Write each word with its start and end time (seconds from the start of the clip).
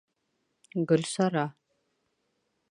Гөлсара 0.87 1.45